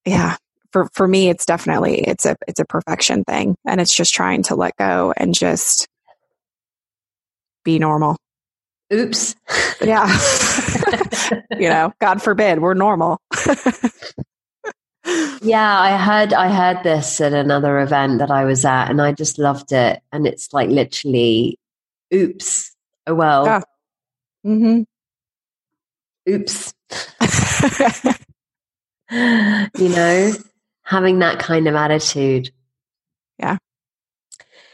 [0.04, 0.36] yeah,
[0.72, 4.42] for for me it's definitely it's a it's a perfection thing and it's just trying
[4.44, 5.88] to let go and just
[7.64, 8.16] be normal.
[8.92, 9.36] Oops.
[9.80, 10.06] Yeah.
[11.52, 13.18] you know, God forbid we're normal.
[15.42, 19.12] yeah, I heard I heard this at another event that I was at and I
[19.12, 20.00] just loved it.
[20.12, 21.59] And it's like literally
[22.12, 22.74] oops.
[23.06, 23.44] Oh well.
[23.46, 23.60] Yeah.
[24.46, 24.82] Mm-hmm.
[26.28, 26.74] Oops.
[29.78, 30.32] you know,
[30.82, 32.50] having that kind of attitude.
[33.38, 33.58] Yeah.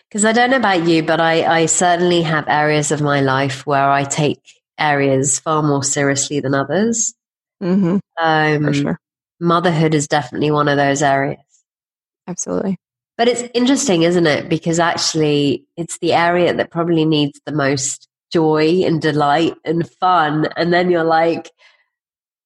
[0.09, 3.67] Because I don't know about you, but I, I certainly have areas of my life
[3.67, 4.41] where I take
[4.79, 7.15] areas far more seriously than others.
[7.63, 7.99] Mm-hmm.
[8.23, 9.01] Um, For sure.
[9.41, 11.41] Motherhood is definitely one of those areas.
[12.27, 12.79] Absolutely.
[13.19, 14.49] But it's interesting, isn't it?
[14.49, 20.49] Because actually, it's the area that probably needs the most joy and delight and fun.
[20.57, 21.51] And then you're like,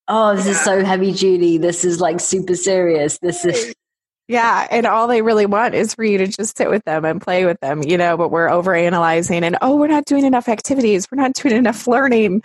[0.06, 0.52] oh, this yeah.
[0.52, 1.58] is so heavy duty.
[1.58, 3.18] This is like super serious.
[3.18, 3.74] This is.
[4.28, 4.68] Yeah.
[4.70, 7.44] And all they really want is for you to just sit with them and play
[7.44, 11.08] with them, you know, but we're over analyzing and, oh, we're not doing enough activities.
[11.10, 12.42] We're not doing enough learning,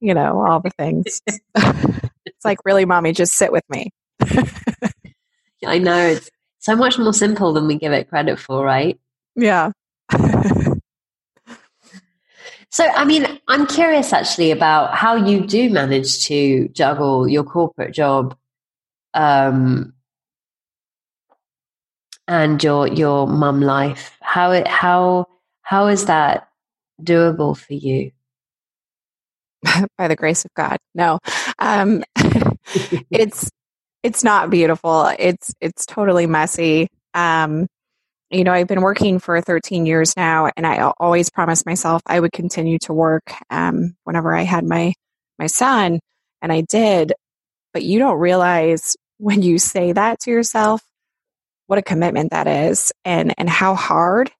[0.00, 1.22] you know, all the things.
[1.54, 3.90] it's like, really, mommy, just sit with me.
[5.64, 6.08] I know.
[6.08, 6.28] It's
[6.64, 8.98] so much more simple than we give it credit for, right?
[9.36, 9.72] Yeah.
[12.70, 17.94] So, I mean, I'm curious actually about how you do manage to juggle your corporate
[17.94, 18.36] job
[19.14, 19.92] um,
[22.26, 24.18] and your your mum life.
[24.22, 25.28] How it how
[25.62, 26.48] how is that
[27.00, 28.10] doable for you?
[29.96, 31.20] By the grace of God, no.
[31.60, 32.02] Um,
[33.12, 33.52] it's
[34.04, 35.10] it's not beautiful.
[35.18, 36.88] It's it's totally messy.
[37.14, 37.66] Um,
[38.30, 42.20] you know, I've been working for 13 years now, and I always promised myself I
[42.20, 44.92] would continue to work um, whenever I had my
[45.38, 46.00] my son,
[46.42, 47.14] and I did.
[47.72, 50.82] But you don't realize when you say that to yourself
[51.66, 54.30] what a commitment that is, and and how hard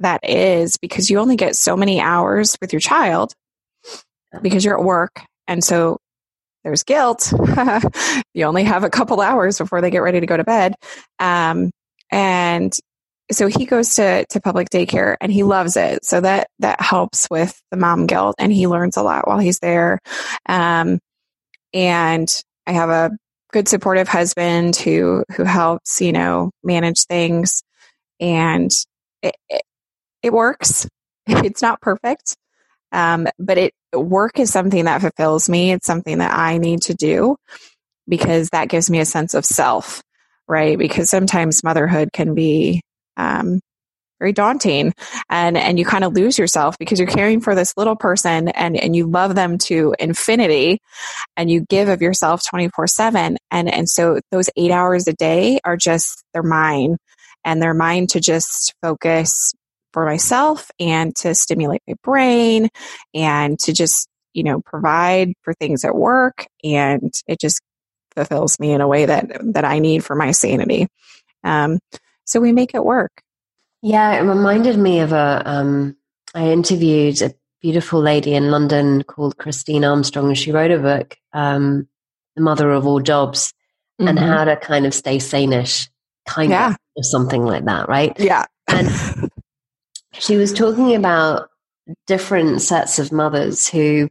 [0.00, 3.32] that is because you only get so many hours with your child
[4.42, 5.98] because you're at work, and so
[6.64, 7.32] there's guilt.
[8.34, 10.74] you only have a couple hours before they get ready to go to bed.
[11.18, 11.70] Um,
[12.10, 12.76] and
[13.30, 16.04] so he goes to, to public daycare and he loves it.
[16.04, 19.58] So that, that helps with the mom guilt and he learns a lot while he's
[19.60, 19.98] there.
[20.46, 20.98] Um,
[21.72, 22.28] and
[22.66, 23.10] I have a
[23.52, 27.62] good supportive husband who, who helps, you know, manage things
[28.20, 28.70] and
[29.22, 29.62] it, it,
[30.22, 30.88] it works.
[31.26, 32.36] It's not perfect.
[32.92, 35.72] Um, but it work is something that fulfills me.
[35.72, 37.36] It's something that I need to do
[38.08, 40.02] because that gives me a sense of self,
[40.48, 40.78] right?
[40.78, 42.82] Because sometimes motherhood can be
[43.16, 43.60] um,
[44.20, 44.92] very daunting
[45.28, 48.76] and and you kind of lose yourself because you're caring for this little person and
[48.76, 50.78] and you love them to infinity
[51.36, 55.76] and you give of yourself 24/7 and and so those 8 hours a day are
[55.76, 56.96] just they're mine
[57.44, 59.52] and they're mine to just focus
[59.94, 62.68] for myself and to stimulate my brain
[63.14, 67.62] and to just you know provide for things at work and it just
[68.14, 70.88] fulfills me in a way that that I need for my sanity
[71.44, 71.78] um,
[72.24, 73.22] so we make it work.
[73.82, 75.42] Yeah, it reminded me of a.
[75.44, 75.96] Um,
[76.34, 81.16] I interviewed a beautiful lady in London called Christine Armstrong, and she wrote a book,
[81.32, 81.86] um,
[82.34, 83.52] "The Mother of All Jobs,"
[84.00, 84.08] mm-hmm.
[84.08, 85.88] and how to kind of stay sanish,
[86.26, 86.70] kind yeah.
[86.70, 88.18] of, or something like that, right?
[88.18, 88.46] Yeah.
[88.66, 88.88] And
[90.18, 91.48] she was talking about
[92.06, 94.08] different sets of mothers who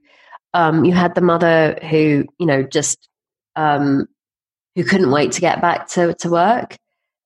[0.53, 3.09] um, you had the mother who you know just
[3.55, 4.07] um,
[4.75, 6.77] who couldn't wait to get back to, to work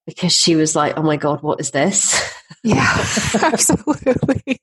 [0.05, 2.33] because she was like, oh my God, what is this?
[2.63, 2.81] Yeah,
[3.41, 4.59] absolutely.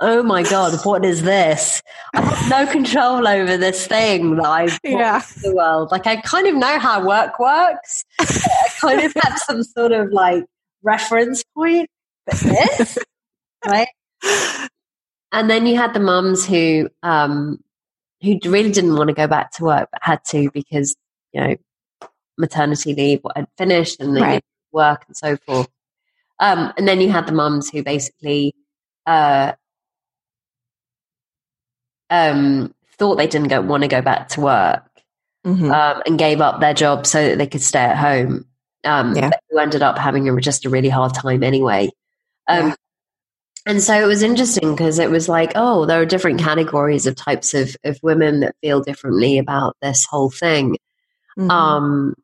[0.00, 1.82] oh my God, what is this?
[2.14, 5.22] I have no control over this thing that I've yeah.
[5.42, 5.90] the world.
[5.90, 8.04] Like, I kind of know how work works.
[8.18, 10.44] I kind of have some sort of like
[10.82, 11.88] reference point,
[12.26, 12.98] but this,
[13.66, 13.88] right?
[15.32, 17.62] And then you had the mums who, um,
[18.22, 20.96] who really didn't want to go back to work, but had to because,
[21.32, 21.56] you know,
[22.38, 25.68] maternity leave had finished and they right work and so forth.
[26.38, 28.54] Um, and then you had the mums who basically
[29.06, 29.52] uh,
[32.10, 34.84] um, thought they didn't go, want to go back to work
[35.46, 35.70] mm-hmm.
[35.70, 38.46] um, and gave up their job so that they could stay at home.
[38.84, 39.30] Um, yeah.
[39.50, 41.90] Who ended up having a, just a really hard time anyway.
[42.46, 42.74] Um, yeah.
[43.66, 47.16] And so it was interesting because it was like, oh, there are different categories of
[47.16, 50.76] types of, of women that feel differently about this whole thing.
[51.36, 51.50] Mm-hmm.
[51.50, 52.14] Um,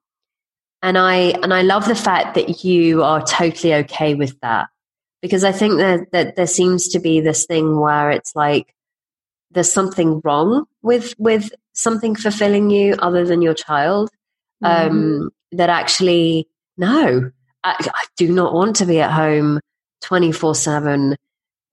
[0.82, 4.68] and I and I love the fact that you are totally okay with that
[5.20, 8.74] because I think that that there seems to be this thing where it's like
[9.50, 14.10] there's something wrong with with something fulfilling you other than your child.
[14.62, 14.90] Mm-hmm.
[14.90, 17.30] Um, that actually no,
[17.64, 19.60] I, I do not want to be at home
[20.00, 21.16] twenty four seven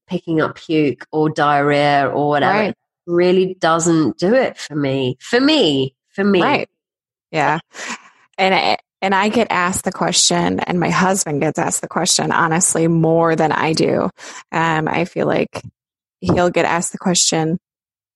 [0.10, 2.60] picking up puke or diarrhea or whatever.
[2.60, 2.76] Right.
[3.08, 5.18] really doesn't do it for me.
[5.20, 6.42] For me, for me.
[6.42, 6.70] Right.
[7.32, 7.60] Yeah.
[8.38, 12.32] And I, and I get asked the question, and my husband gets asked the question,
[12.32, 14.10] honestly, more than I do.
[14.52, 15.64] Um, I feel like
[16.20, 17.60] he'll get asked the question,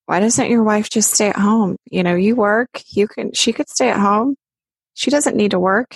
[0.06, 1.78] why doesn't your wife just stay at home?
[1.90, 4.36] You know, you work, you can, she could stay at home.
[4.94, 5.96] She doesn't need to work.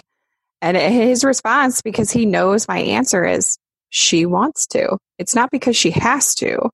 [0.62, 3.58] And his response, because he knows my answer is
[3.90, 4.98] she wants to.
[5.18, 6.70] It's not because she has to.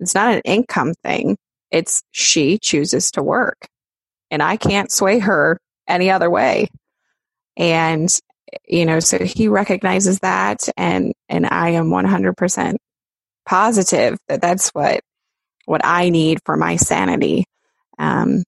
[0.00, 1.36] It's not an income thing.
[1.70, 3.66] It's she chooses to work.
[4.30, 6.68] And I can't sway her any other way.
[7.56, 8.08] And,
[8.66, 10.68] you know, so he recognizes that.
[10.76, 12.76] And, and I am 100%
[13.46, 15.00] positive that that's what,
[15.64, 17.44] what I need for my sanity,
[17.98, 18.42] um,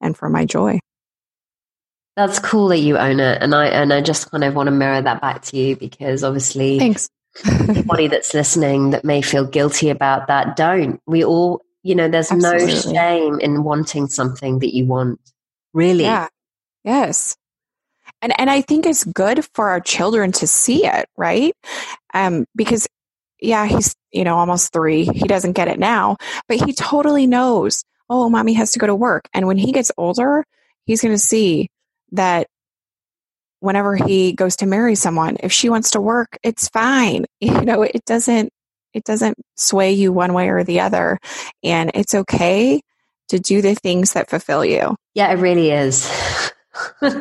[0.00, 0.80] and for my joy.
[2.16, 3.38] That's cool that you own it.
[3.40, 6.24] And I, and I just kind of want to mirror that back to you because
[6.24, 7.08] obviously, thanks.
[7.68, 11.00] Anybody that's listening that may feel guilty about that, don't.
[11.06, 12.66] We all, you know, there's Absolutely.
[12.66, 15.20] no shame in wanting something that you want.
[15.72, 16.04] Really.
[16.04, 16.28] Yeah.
[16.84, 17.36] Yes.
[18.22, 21.54] And and I think it's good for our children to see it, right?
[22.12, 22.86] Um, because
[23.40, 25.04] yeah, he's you know almost three.
[25.04, 26.16] He doesn't get it now,
[26.48, 27.82] but he totally knows.
[28.10, 30.44] Oh, mommy has to go to work, and when he gets older,
[30.84, 31.68] he's going to see
[32.12, 32.48] that
[33.60, 37.26] whenever he goes to marry someone, if she wants to work, it's fine.
[37.40, 38.52] You know, it doesn't
[38.92, 41.18] it doesn't sway you one way or the other,
[41.62, 42.80] and it's okay
[43.28, 44.96] to do the things that fulfill you.
[45.14, 46.10] Yeah, it really is.
[47.00, 47.16] and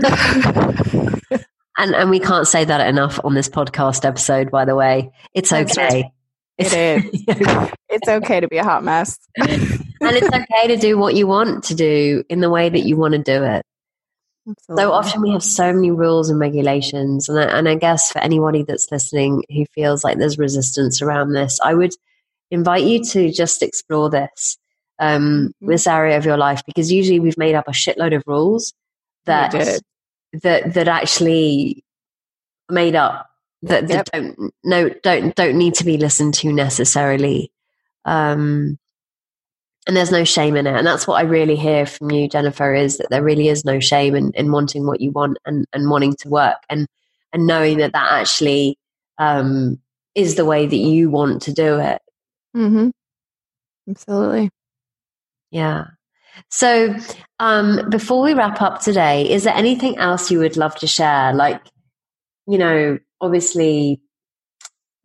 [1.77, 4.51] and we can't say that enough on this podcast episode.
[4.51, 6.11] By the way, it's okay.
[6.59, 7.23] It is.
[7.87, 9.47] it's okay to be a hot mess, and
[10.01, 13.13] it's okay to do what you want to do in the way that you want
[13.13, 13.65] to do it.
[14.49, 14.83] Absolutely.
[14.83, 18.19] So often we have so many rules and regulations, and I, and I guess for
[18.19, 21.93] anybody that's listening who feels like there's resistance around this, I would
[22.51, 24.57] invite you to just explore this
[24.99, 25.71] um, mm-hmm.
[25.71, 28.73] this area of your life because usually we've made up a shitload of rules
[29.25, 29.51] that
[30.33, 31.83] that that actually
[32.69, 33.29] made up
[33.63, 34.05] that, that yep.
[34.11, 37.51] don't no don't don't need to be listened to necessarily
[38.05, 38.77] um
[39.89, 42.75] and there's no shame in it and that's what i really hear from you jennifer
[42.75, 45.89] is that there really is no shame in, in wanting what you want and and
[45.89, 46.87] wanting to work and
[47.33, 48.77] and knowing that that actually
[49.17, 49.79] um
[50.13, 51.99] is the way that you want to do it
[52.55, 52.89] mm-hmm
[53.89, 54.51] absolutely
[55.49, 55.85] yeah
[56.49, 56.95] so,
[57.39, 61.33] um, before we wrap up today, is there anything else you would love to share?
[61.33, 61.61] Like,
[62.47, 63.99] you know, obviously,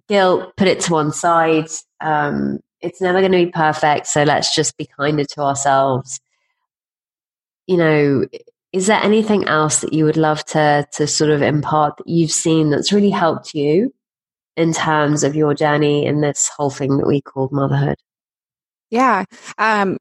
[0.09, 1.67] guilt, put it to one side.
[2.01, 4.07] Um, it's never going to be perfect.
[4.07, 6.21] So let's just be kinder to ourselves.
[7.67, 8.27] You know,
[8.73, 12.31] is there anything else that you would love to, to sort of impart that you've
[12.31, 13.95] seen that's really helped you
[14.57, 17.97] in terms of your journey in this whole thing that we call motherhood?
[18.91, 19.25] Yeah.
[19.57, 19.97] Um,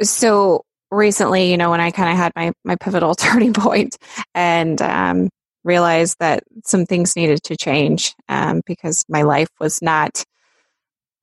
[0.00, 3.96] so recently, you know, when I kind of had my, my pivotal turning point
[4.32, 5.28] and um,
[5.64, 10.22] realized that some things needed to change um, because my life was not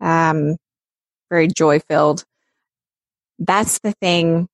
[0.02, 0.58] um,
[1.30, 2.24] very joy filled.
[3.40, 4.48] That's the thing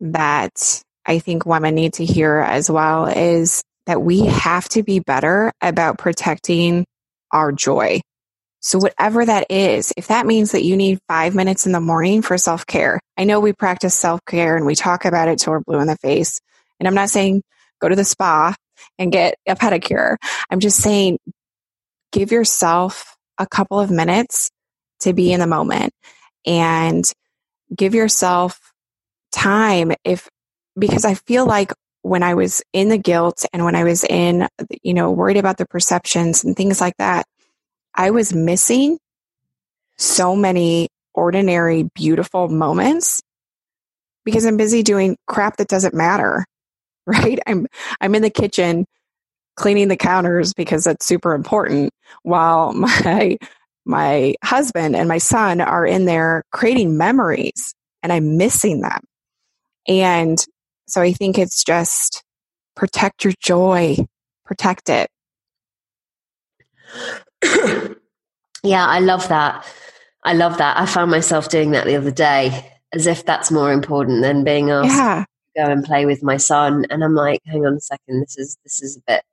[0.00, 5.00] that I think women need to hear as well is that we have to be
[5.00, 6.86] better about protecting
[7.32, 8.00] our joy.
[8.60, 12.22] So, whatever that is, if that means that you need five minutes in the morning
[12.22, 15.52] for self care, I know we practice self care and we talk about it till
[15.52, 16.40] we're blue in the face.
[16.78, 17.42] And I'm not saying
[17.80, 18.54] go to the spa
[18.98, 20.16] and get a pedicure.
[20.48, 21.18] I'm just saying
[22.12, 24.50] give yourself a couple of minutes
[25.02, 25.92] to be in the moment
[26.46, 27.10] and
[27.74, 28.72] give yourself
[29.32, 30.28] time if,
[30.78, 31.72] because I feel like
[32.02, 34.48] when I was in the guilt and when I was in,
[34.82, 37.26] you know, worried about the perceptions and things like that,
[37.94, 38.98] I was missing
[39.98, 43.22] so many ordinary, beautiful moments
[44.24, 46.44] because I'm busy doing crap that doesn't matter.
[47.04, 47.40] Right?
[47.48, 47.66] I'm
[48.00, 48.86] I'm in the kitchen
[49.56, 51.92] cleaning the counters because that's super important
[52.22, 53.38] while my
[53.84, 59.00] my husband and my son are in there creating memories and I'm missing them.
[59.88, 60.44] And
[60.86, 62.22] so I think it's just
[62.76, 63.96] protect your joy,
[64.44, 65.08] protect it.
[68.62, 69.66] yeah, I love that.
[70.24, 70.78] I love that.
[70.78, 74.70] I found myself doing that the other day, as if that's more important than being
[74.70, 74.88] asked.
[74.88, 75.24] Yeah.
[75.56, 78.56] go and play with my son, and I'm like, hang on a second, this is
[78.62, 79.24] this is a bit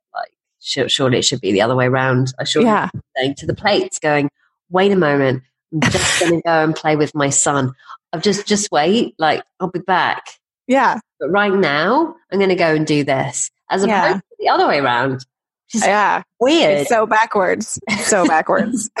[0.60, 2.32] surely it should be the other way around.
[2.38, 2.88] I should yeah.
[3.16, 4.30] saying to the plates, going,
[4.70, 5.42] wait a moment,
[5.72, 7.72] I'm just going to go and play with my son.
[8.12, 10.26] I've just just wait, like I'll be back.
[10.66, 10.98] Yeah.
[11.18, 14.14] But right now, I'm going to go and do this, as opposed Yeah.
[14.14, 15.24] to the other way around.
[15.70, 16.22] Just Yeah.
[16.40, 16.78] weird.
[16.80, 17.78] It's so backwards.
[18.02, 18.90] So backwards.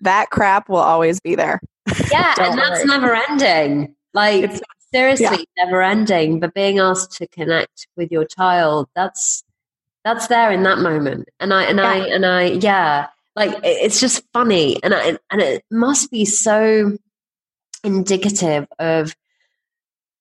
[0.00, 1.60] that crap will always be there.
[2.10, 2.84] yeah, Don't and that's worry.
[2.86, 3.94] never ending.
[4.14, 4.60] Like It's-
[4.92, 6.40] seriously, never ending.
[6.40, 9.44] But being asked to connect with your child, that's
[10.04, 11.28] that's there in that moment.
[11.38, 15.64] And I and I and I yeah, like it's just funny, and I, and it
[15.70, 16.96] must be so
[17.84, 19.14] indicative of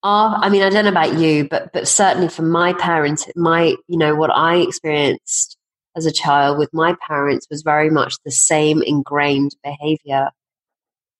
[0.03, 0.37] our.
[0.41, 3.97] I mean, I don't know about you, but but certainly for my parents, my you
[3.97, 5.57] know what I experienced
[5.95, 10.29] as a child with my parents was very much the same ingrained behavior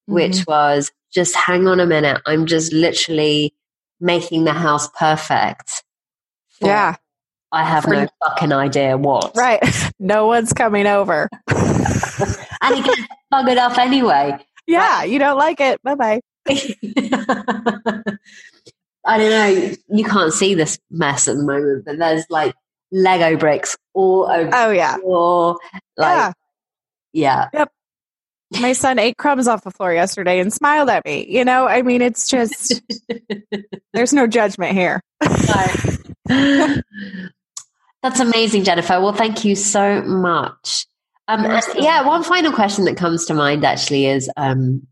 [0.10, 0.51] which mm-hmm.
[0.51, 2.22] was just hang on a minute.
[2.26, 3.53] I'm just literally
[3.99, 5.84] making the house perfect.
[6.62, 6.95] Yeah.
[7.51, 9.36] I have For- no fucking idea what.
[9.36, 9.62] Right.
[10.01, 11.30] No one's coming over.
[12.62, 13.01] And it gets
[13.34, 14.38] buggered up anyway.
[14.68, 15.03] Yeah.
[15.03, 15.82] You don't like it.
[15.82, 16.22] Bye bye.
[19.05, 19.72] I don't know.
[19.89, 22.53] You can't see this mess at the moment, but there's like
[22.91, 24.97] Lego bricks all over Oh, yeah.
[24.97, 25.57] the floor.
[25.97, 26.34] Like,
[27.14, 27.47] yeah.
[28.60, 31.26] My son ate crumbs off the floor yesterday and smiled at me.
[31.30, 32.82] You know, I mean, it's just,
[33.93, 35.02] there's no judgment here.
[38.02, 39.00] That's amazing, Jennifer.
[39.00, 40.88] Well, thank you so much.
[41.28, 44.88] Um, and yeah, one final question that comes to mind actually is um,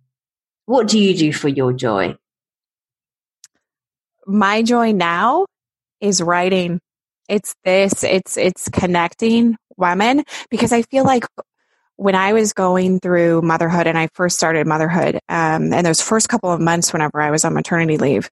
[0.65, 2.15] what do you do for your joy?
[4.27, 5.47] My joy now
[5.99, 6.79] is writing.
[7.27, 11.25] It's this, it's, it's connecting women because I feel like
[11.97, 16.29] when I was going through motherhood and I first started motherhood, um, and those first
[16.29, 18.29] couple of months whenever I was on maternity leave,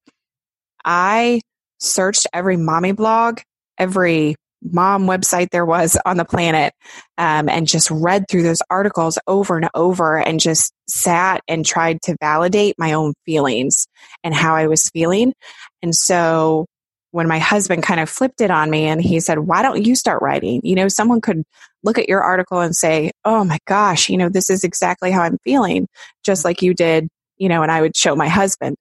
[0.85, 1.41] I
[1.79, 3.41] searched every mommy blog,
[3.77, 6.73] every mom website there was on the planet,
[7.17, 12.01] um, and just read through those articles over and over and just sat and tried
[12.03, 13.87] to validate my own feelings
[14.23, 15.33] and how I was feeling.
[15.81, 16.67] And so
[17.11, 19.95] when my husband kind of flipped it on me and he said, Why don't you
[19.95, 20.61] start writing?
[20.63, 21.43] You know, someone could
[21.85, 25.21] look at your article and say, Oh my gosh, you know, this is exactly how
[25.21, 25.87] I'm feeling,
[26.25, 27.07] just like you did,
[27.37, 28.75] you know, and I would show my husband.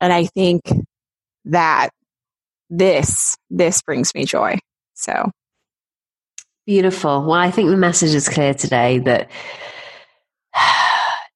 [0.00, 0.62] And I think
[1.46, 1.90] that
[2.68, 4.58] this, this brings me joy.
[4.94, 5.30] So,
[6.66, 7.24] Beautiful.
[7.24, 9.30] Well, I think the message is clear today that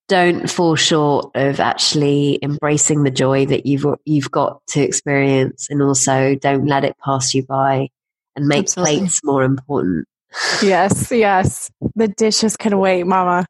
[0.08, 5.82] don't fall short of actually embracing the joy that you've you've got to experience, and
[5.82, 7.88] also don't let it pass you by,
[8.36, 8.98] and make Absolutely.
[8.98, 10.06] plates more important.
[10.62, 13.46] Yes, yes, the dishes can wait, mama.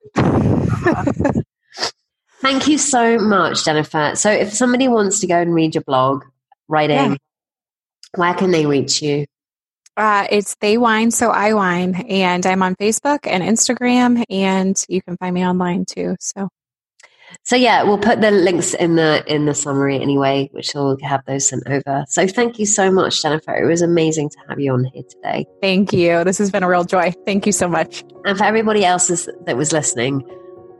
[2.41, 4.13] Thank you so much, Jennifer.
[4.17, 6.25] So, if somebody wants to go and read your blog,
[6.69, 7.17] writing, Yeah.
[8.17, 9.25] where can they reach you?
[9.97, 11.95] Uh, it's They Whine, So I Wine.
[12.09, 16.17] And I'm on Facebook and Instagram, and you can find me online too.
[16.21, 16.49] So,
[17.43, 21.25] So yeah, we'll put the links in the in the summary anyway, which will have
[21.27, 22.05] those sent over.
[22.09, 23.55] So thank you so much, Jennifer.
[23.55, 25.47] It was amazing to have you on here today.
[25.61, 26.25] thank you.
[26.25, 27.13] This has been a real joy.
[27.27, 28.05] Thank you so much.
[28.25, 29.09] And for everybody else
[29.47, 30.25] that was listening,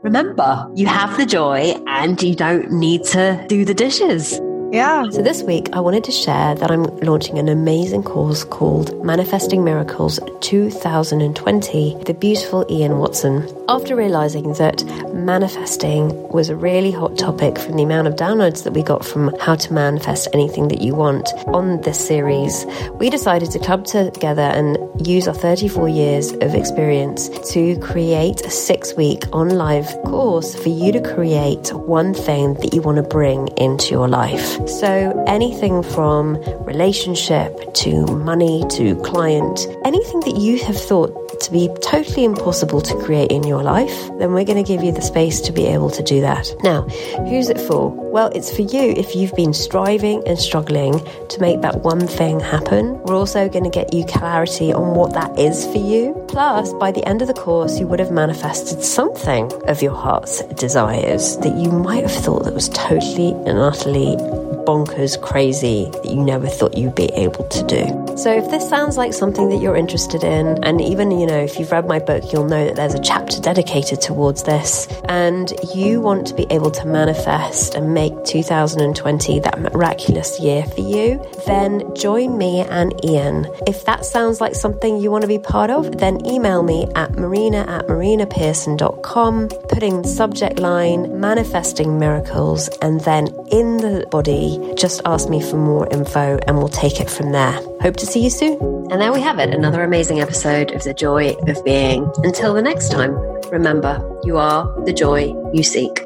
[0.03, 4.39] remember you have the joy and you don't need to do the dishes.
[4.71, 5.09] Yeah.
[5.09, 9.63] So, this week, I wanted to share that I'm launching an amazing course called Manifesting
[9.63, 13.47] Miracles 2020, the beautiful Ian Watson.
[13.69, 18.73] After realizing that manifesting was a really hot topic from the amount of downloads that
[18.73, 22.65] we got from How to Manifest Anything That You Want on this series,
[22.99, 28.49] we decided to club together and use our 34 years of experience to create a
[28.49, 33.03] six week on live course for you to create one thing that you want to
[33.03, 34.54] bring into your life.
[34.67, 36.35] So, anything from
[36.65, 42.95] relationship to money to client, anything that you have thought to be totally impossible to
[43.03, 45.89] create in your life, then we're going to give you the space to be able
[45.91, 46.47] to do that.
[46.63, 46.83] Now,
[47.27, 47.91] who's it for?
[47.91, 50.99] Well, it's for you if you've been striving and struggling
[51.29, 52.97] to make that one thing happen.
[53.03, 56.24] We're also going to get you clarity on what that is for you.
[56.35, 60.43] Plus, by the end of the course, you would have manifested something of your heart's
[60.55, 64.17] desires that you might have thought that was totally and utterly
[64.65, 67.85] bonkers crazy that you never thought you'd be able to do.
[68.17, 71.59] So if this sounds like something that you're interested in, and even, you know, if
[71.59, 76.01] you've read my book, you'll know that there's a chapter dedicated towards this, and you
[76.01, 81.93] want to be able to manifest and make 2020 that miraculous year for you, then
[81.93, 83.47] join me and Ian.
[83.67, 87.11] If that sounds like something you want to be part of, then email me at
[87.17, 95.01] marina at marinapearson.com, putting the subject line manifesting miracles, and then in the body, just
[95.05, 97.53] ask me for more info and we'll take it from there.
[97.81, 98.57] Hope to see you soon.
[98.91, 102.11] And there we have it, another amazing episode of The Joy of Being.
[102.17, 103.15] Until the next time,
[103.51, 106.04] remember, you are the joy you seek.